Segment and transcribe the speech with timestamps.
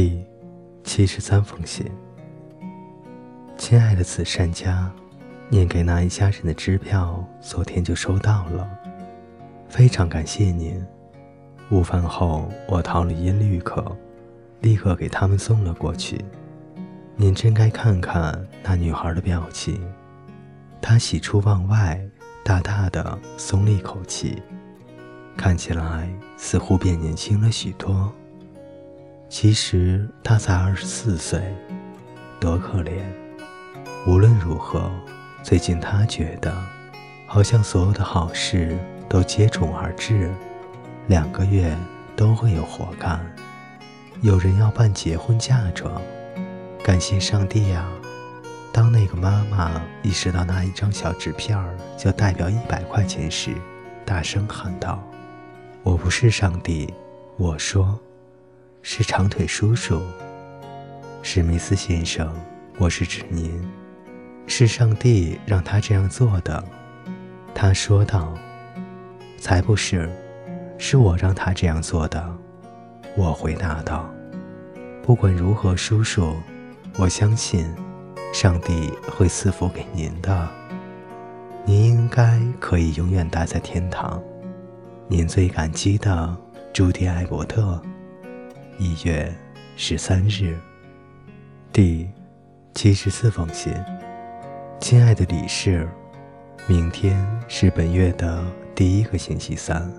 [0.00, 0.24] 第
[0.84, 1.84] 七十三封信，
[3.56, 4.88] 亲爱的慈善家，
[5.48, 8.70] 您给那一家人的支票昨天就收到了，
[9.68, 10.80] 非常感谢您。
[11.72, 13.84] 午饭后，我掏了音律课，
[14.60, 16.24] 立刻给他们送了过去。
[17.16, 19.84] 您真该看看那女孩的表情，
[20.80, 22.00] 她喜出望外，
[22.44, 24.40] 大大的松了一口气，
[25.36, 28.12] 看起来似乎变年轻了许多。
[29.28, 31.54] 其实他才二十四岁，
[32.40, 33.02] 多可怜！
[34.06, 34.90] 无论如何，
[35.42, 36.50] 最近他觉得，
[37.26, 40.32] 好像所有的好事都接踵而至，
[41.08, 41.76] 两个月
[42.16, 43.20] 都会有活干。
[44.22, 46.00] 有人要办结婚嫁妆，
[46.82, 47.86] 感谢上帝呀！
[48.72, 53.52] 当那个妈妈意识到那一张小纸片儿就代表一百块钱时，
[54.06, 55.02] 大声喊道
[55.84, 56.92] ：“我不是上帝！”
[57.36, 58.00] 我说。
[58.82, 60.00] 是长腿叔叔，
[61.22, 62.32] 史密斯先生，
[62.78, 63.60] 我是指您。
[64.46, 66.64] 是上帝让他这样做的，
[67.54, 68.36] 他说道。
[69.40, 70.10] 才不是，
[70.78, 72.36] 是我让他这样做的，
[73.16, 74.08] 我回答道。
[75.02, 76.34] 不管如何，叔叔，
[76.96, 77.64] 我相信，
[78.32, 80.48] 上帝会赐福给您的。
[81.64, 84.20] 您应该可以永远待在天堂。
[85.06, 86.36] 您最感激的
[86.72, 87.80] 朱迪·艾伯特。
[88.80, 89.34] 一月
[89.74, 90.56] 十三日，
[91.72, 92.08] 第
[92.74, 93.74] 七十四封信。
[94.78, 95.88] 亲爱的李氏，
[96.68, 98.44] 明天是本月的
[98.76, 99.92] 第一个星期三，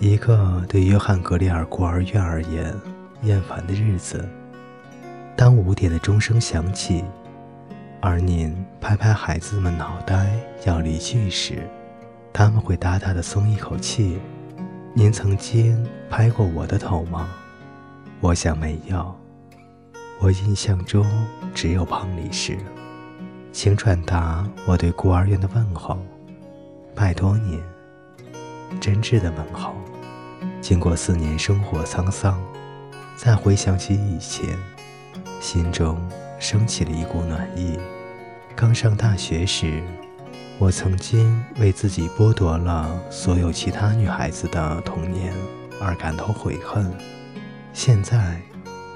[0.00, 2.74] 一个对约翰格里尔孤儿院而言
[3.22, 4.28] 厌烦的日子。
[5.36, 7.04] 当五点的钟声响起，
[8.00, 10.28] 而您拍拍孩子们脑袋
[10.64, 11.62] 要离去时，
[12.32, 14.18] 他们会大大的松一口气。
[14.92, 17.28] 您曾经拍过我的头吗？
[18.22, 19.16] 我想没有，
[20.20, 21.06] 我印象中
[21.54, 22.58] 只有胖理事，
[23.50, 25.98] 请转达我对孤儿院的问候，
[26.94, 27.62] 拜托您，
[28.78, 29.72] 真挚的问候。
[30.60, 32.38] 经过四年生活沧桑，
[33.16, 34.54] 再回想起以前，
[35.40, 35.98] 心中
[36.38, 37.78] 升起了一股暖意。
[38.54, 39.82] 刚上大学时，
[40.58, 45.32] 我曾经为自己剥夺了所有其他女孩子的童年
[45.80, 46.92] 而感到悔恨。
[47.72, 48.40] 现在，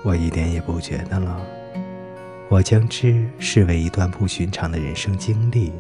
[0.03, 1.41] 我一点也不觉得了。
[2.49, 5.73] 我将之视为一段不寻常的人生经历，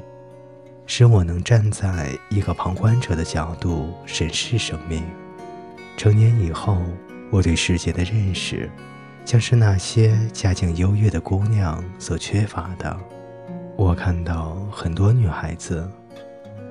[0.87, 5.03] 使我能站在一个旁观者的角度审视生命。
[5.97, 6.79] 成年以后，
[7.31, 8.71] 我对世界的认识，
[9.25, 12.97] 将是那些家境优越的姑娘所缺乏的。
[13.77, 15.89] 我看到很多女孩子，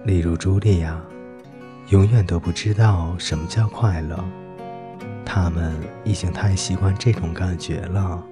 [0.06, 1.00] 例如茱莉亚，
[1.90, 4.24] 永远都不知道什么叫快乐。
[5.36, 8.24] 他们已经太习惯这种感觉了，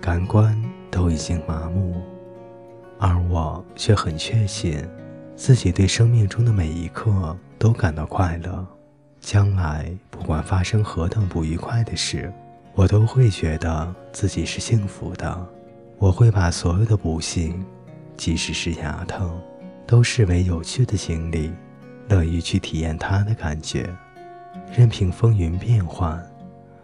[0.00, 0.58] 感官
[0.90, 2.00] 都已经麻木，
[2.98, 4.82] 而我却很确信，
[5.36, 8.66] 自己对生命中的每一刻都感到快乐。
[9.20, 12.32] 将来不管发生何等不愉快的事，
[12.74, 15.46] 我都会觉得自己是幸福的。
[15.98, 17.62] 我会把所有的不幸，
[18.16, 19.38] 即使是牙疼，
[19.86, 21.52] 都视为有趣的经历，
[22.08, 23.94] 乐于去体验它的感觉。
[24.76, 26.20] 任凭风云变幻，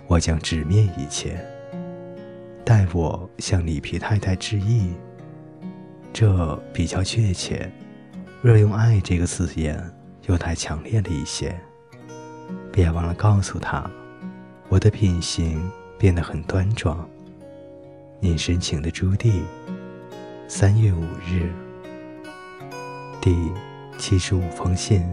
[0.06, 1.44] 我将直面一切。
[2.64, 4.94] 待我向里皮太太致意，
[6.12, 7.68] 这比较确切。
[8.42, 9.84] 若用“爱”这个字眼，
[10.28, 11.52] 又太强烈了一些。
[12.70, 13.90] 别忘了告诉他，
[14.68, 15.68] 我的品行
[15.98, 17.04] 变得很端庄。
[18.20, 19.42] 您深情的朱棣，
[20.46, 21.50] 三月五日，
[23.20, 23.50] 第
[23.98, 25.04] 七十五封信，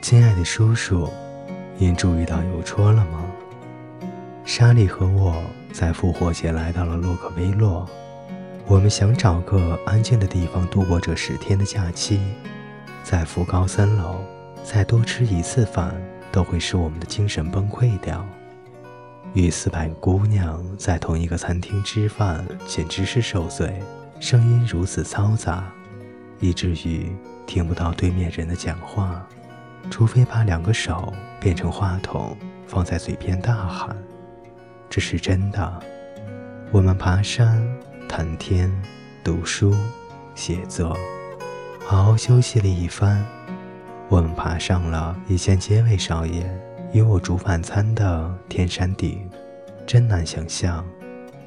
[0.00, 1.10] 亲爱的叔叔。
[1.82, 3.24] 您注意到邮戳了吗？
[4.44, 7.84] 莎莉和我在复活节来到了洛克威洛。
[8.68, 12.20] 我们想找个安静的地方度过这十天的假期。
[13.02, 14.24] 在福高三楼
[14.62, 15.92] 再多吃一次饭，
[16.30, 18.24] 都会使我们的精神崩溃掉。
[19.32, 23.82] 与四百个姑娘在同一个餐厅吃饭，简直是受罪。
[24.20, 25.64] 声音如此嘈杂，
[26.38, 27.10] 以至于
[27.44, 29.26] 听不到对面人的讲话。
[29.90, 32.36] 除非把两个手变成话筒，
[32.66, 33.96] 放在嘴边大喊，
[34.88, 35.82] 这是真的。
[36.70, 37.62] 我们爬山、
[38.08, 38.70] 谈天、
[39.22, 39.74] 读书、
[40.34, 40.96] 写作，
[41.86, 43.24] 好好休息了一番。
[44.08, 46.50] 我们爬上了以前杰伟少爷
[46.92, 49.28] 与我煮晚餐的天山顶，
[49.86, 50.84] 真难想象，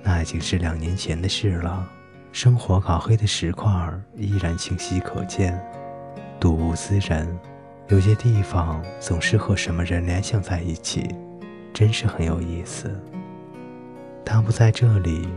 [0.04, 1.88] 那已经是两年前的事了。
[2.32, 3.72] 生活烤黑的石块
[4.16, 5.60] 依然清晰可见，
[6.40, 7.40] 睹物思人。
[7.88, 11.08] 有些地方总是和什么人联想在一起，
[11.72, 12.92] 真是很有意思。
[14.26, 15.30] 他不在这里，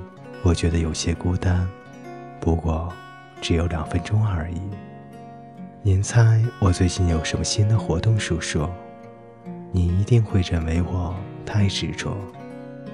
[0.43, 1.69] 我觉得有些孤单。
[2.41, 2.91] 不过，
[3.43, 4.63] 只有两分钟而已。
[5.83, 8.19] 您猜我最近有什么新的活动？
[8.19, 8.67] 叔叔，
[9.71, 12.17] 你一定会认为我太执着。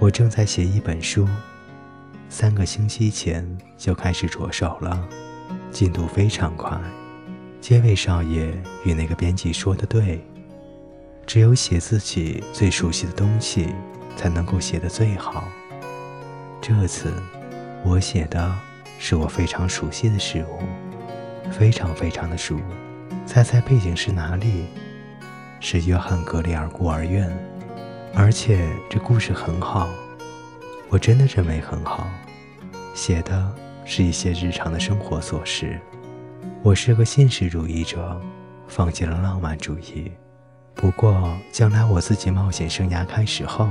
[0.00, 1.28] 我正在写一本书，
[2.28, 3.46] 三个星期前
[3.78, 5.08] 就开始着手了，
[5.70, 6.76] 进度非常快。
[7.64, 8.52] 街尾少爷
[8.84, 10.22] 与那个编辑说的对，
[11.24, 13.70] 只有写自己最熟悉的东西，
[14.18, 15.48] 才能够写得最好。
[16.60, 17.10] 这次
[17.82, 18.54] 我写的
[18.98, 20.58] 是我非常熟悉的事物，
[21.50, 22.60] 非常非常的熟。
[23.24, 24.66] 猜猜背景是哪里？
[25.58, 27.34] 是约翰·格里尔孤儿院，
[28.14, 29.88] 而且这故事很好，
[30.90, 32.06] 我真的认为很好。
[32.94, 33.50] 写的
[33.86, 35.80] 是一些日常的生活琐事。
[36.62, 38.20] 我是个现实主义者，
[38.68, 40.10] 放弃了浪漫主义。
[40.74, 43.68] 不过将来我自己冒险生涯开始后。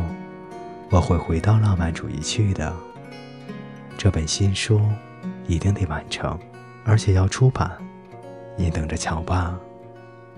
[0.89, 2.71] 我会回到浪漫主义去的。
[3.97, 4.79] 这本新书
[5.47, 6.37] 一定得完成，
[6.85, 7.71] 而且要出版。
[8.55, 9.57] 你等着瞧吧。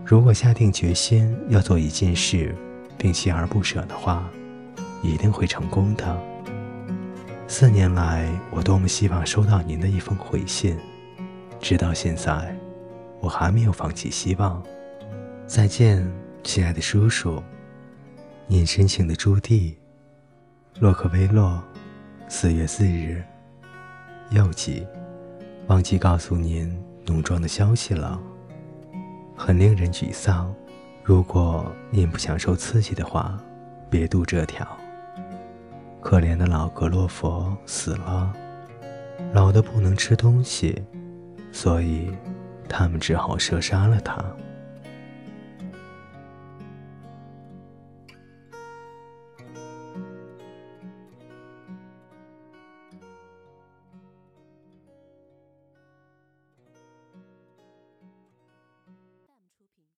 [0.06, 2.56] 如果下定决心要做一件事，
[2.98, 4.30] 并锲而不舍的话，
[5.02, 6.18] 一定会成功的。
[7.50, 10.78] 四年来，我多么希望收到您的一封回信，
[11.66, 12.56] 直到现在，
[13.20, 14.62] 我还没有放弃希望。
[15.48, 16.08] 再见，
[16.44, 17.42] 亲爱的叔叔。
[18.46, 19.74] 您深情的朱棣。
[20.80, 21.60] 洛克威洛，
[22.28, 23.24] 四月四日。
[24.30, 24.86] 又记，
[25.66, 28.22] 忘记告诉您农庄的消息了，
[29.36, 30.54] 很令人沮丧。
[31.04, 33.36] 如果您不想受刺激的话，
[33.90, 34.68] 别读这条。
[36.00, 38.32] 可怜的老格洛佛死了，
[39.34, 40.84] 老的不能吃东西，
[41.56, 42.12] 所以
[42.68, 44.22] 他们只好射杀了他。